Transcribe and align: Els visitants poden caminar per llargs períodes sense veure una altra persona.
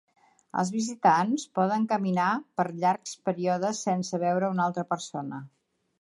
Els 0.61 0.69
visitants 0.75 1.43
poden 1.59 1.85
caminar 1.91 2.29
per 2.61 2.67
llargs 2.85 3.15
períodes 3.29 3.83
sense 3.89 4.21
veure 4.25 4.51
una 4.57 4.67
altra 4.71 4.87
persona. 4.95 5.45